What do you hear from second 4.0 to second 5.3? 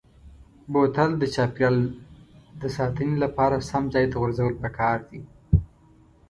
ته غورځول پکار دي.